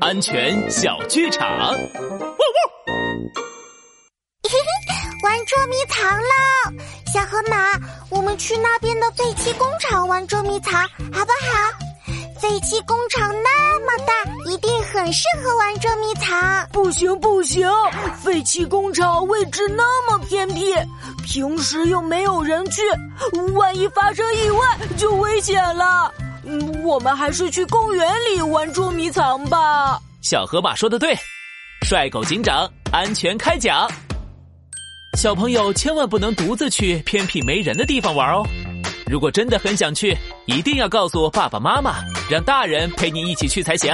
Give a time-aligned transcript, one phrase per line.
[0.00, 1.72] 安全小剧场。
[1.72, 1.78] 嘿
[4.48, 4.50] 嘿
[5.24, 6.22] 玩捉迷藏喽！
[7.12, 7.56] 小河马，
[8.10, 10.82] 我们去那边的废弃工厂玩捉迷藏，
[11.12, 11.72] 好不好？
[12.40, 14.12] 废弃工厂那么大，
[14.50, 16.68] 一定很适合玩捉迷藏。
[16.72, 17.68] 不行不行，
[18.22, 20.72] 废弃工厂位置那么偏僻，
[21.26, 22.82] 平时又没有人去，
[23.54, 26.14] 万一发生意外就危险了。
[26.84, 30.00] 我们还是去公园里玩捉迷藏吧。
[30.22, 31.16] 小河马说的对，
[31.82, 33.90] 帅狗警长安全开讲。
[35.18, 38.46] 小朋友千万不能独自去偏僻没人的地方玩哦。
[39.06, 41.96] 如果真的很想去，一定要告诉爸爸妈妈，
[42.30, 43.92] 让大人陪你一起去才行。